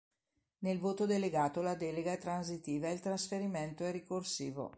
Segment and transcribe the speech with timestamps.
[0.63, 4.69] Nel voto delegato la delega è transitiva e il trasferimento è ricorsivo.